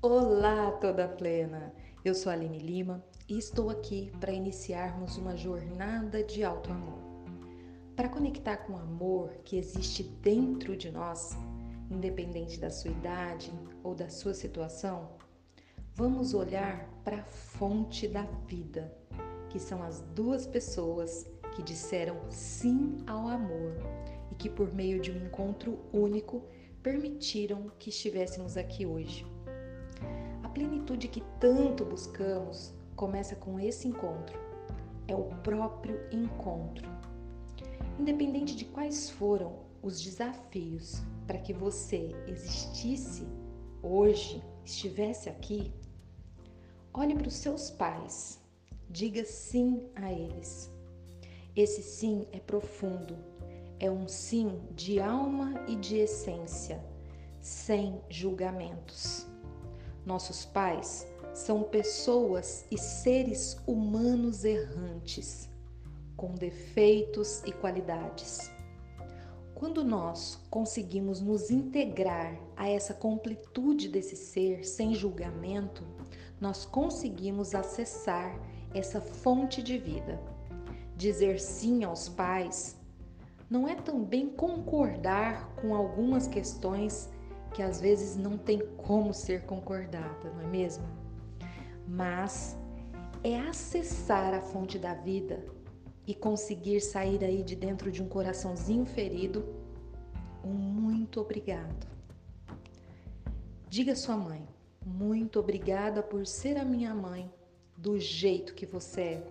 [0.00, 1.74] Olá, toda plena!
[2.04, 7.00] Eu sou Aline Lima e estou aqui para iniciarmos uma jornada de alto amor.
[7.96, 11.36] Para conectar com o amor que existe dentro de nós,
[11.90, 15.16] independente da sua idade ou da sua situação,
[15.96, 18.96] vamos olhar para a fonte da vida,
[19.50, 23.74] que são as duas pessoas que disseram sim ao amor
[24.30, 26.44] e que, por meio de um encontro único,
[26.84, 29.26] permitiram que estivéssemos aqui hoje.
[30.58, 34.36] Plenitude que tanto buscamos começa com esse encontro.
[35.06, 36.90] É o próprio encontro.
[37.96, 43.24] Independente de quais foram os desafios para que você existisse
[43.84, 45.72] hoje, estivesse aqui,
[46.92, 48.40] olhe para os seus pais,
[48.90, 50.72] diga sim a eles.
[51.54, 53.16] Esse sim é profundo,
[53.78, 56.84] é um sim de alma e de essência,
[57.40, 59.24] sem julgamentos.
[60.08, 65.50] Nossos pais são pessoas e seres humanos errantes,
[66.16, 68.50] com defeitos e qualidades.
[69.54, 75.84] Quando nós conseguimos nos integrar a essa completude desse ser sem julgamento,
[76.40, 78.34] nós conseguimos acessar
[78.72, 80.18] essa fonte de vida.
[80.96, 82.78] Dizer sim aos pais
[83.50, 87.10] não é também concordar com algumas questões
[87.54, 90.84] que às vezes não tem como ser concordada, não é mesmo?
[91.86, 92.56] Mas
[93.22, 95.44] é acessar a fonte da vida
[96.06, 99.44] e conseguir sair aí de dentro de um coraçãozinho ferido.
[100.44, 101.86] Um muito obrigado.
[103.68, 104.46] Diga à sua mãe,
[104.84, 107.30] muito obrigada por ser a minha mãe
[107.76, 109.26] do jeito que você é.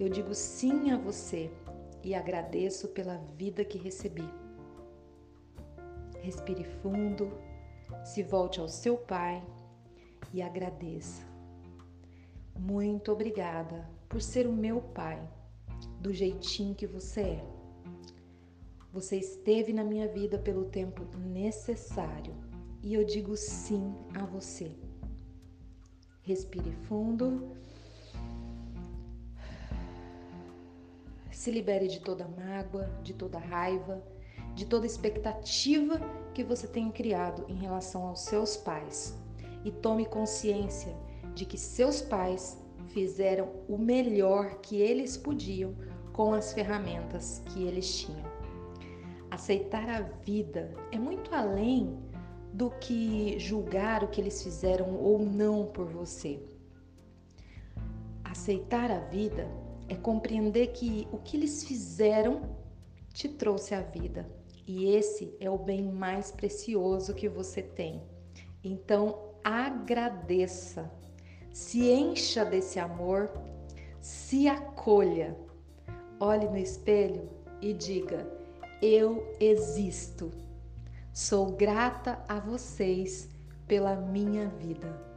[0.00, 1.50] Eu digo sim a você
[2.02, 4.28] e agradeço pela vida que recebi.
[6.22, 7.30] Respire fundo,
[8.04, 9.44] se volte ao seu Pai
[10.32, 11.22] e agradeça.
[12.58, 15.20] Muito obrigada por ser o meu Pai,
[16.00, 17.44] do jeitinho que você é.
[18.92, 22.34] Você esteve na minha vida pelo tempo necessário
[22.82, 24.70] e eu digo sim a você.
[26.22, 27.56] Respire fundo
[31.42, 34.00] Se libere de toda mágoa, de toda raiva,
[34.54, 36.00] de toda expectativa
[36.34, 39.18] que você tenha criado em relação aos seus pais.
[39.64, 40.94] E tome consciência
[41.34, 42.58] de que seus pais
[42.88, 45.74] fizeram o melhor que eles podiam
[46.12, 48.30] com as ferramentas que eles tinham.
[49.30, 51.96] Aceitar a vida é muito além
[52.52, 56.38] do que julgar o que eles fizeram ou não por você.
[58.22, 59.48] Aceitar a vida
[59.88, 62.42] é compreender que o que eles fizeram
[63.14, 68.02] te trouxe a vida e esse é o bem mais precioso que você tem.
[68.62, 70.90] Então, agradeça,
[71.52, 73.30] se encha desse amor,
[74.00, 75.36] se acolha,
[76.18, 77.28] olhe no espelho
[77.60, 78.26] e diga:
[78.80, 80.30] Eu existo.
[81.12, 83.28] Sou grata a vocês
[83.66, 85.11] pela minha vida.